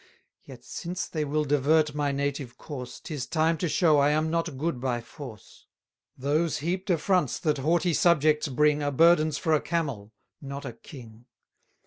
Yet, 0.41 0.63
since 0.63 1.05
they 1.05 1.23
will 1.23 1.45
divert 1.45 1.93
my 1.93 2.11
native 2.11 2.57
course, 2.57 2.99
'Tis 2.99 3.27
time 3.27 3.55
to 3.59 3.69
show 3.69 3.99
I 3.99 4.09
am 4.09 4.31
not 4.31 4.57
good 4.57 4.79
by 4.81 4.99
force. 4.99 5.67
950 6.17 6.39
Those 6.41 6.57
heap'd 6.67 6.89
affronts 6.89 7.37
that 7.37 7.59
haughty 7.59 7.93
subjects 7.93 8.47
bring, 8.47 8.81
Are 8.81 8.89
burdens 8.91 9.37
for 9.37 9.53
a 9.53 9.61
camel, 9.61 10.11
not 10.41 10.65
a 10.65 10.73
king. 10.73 11.25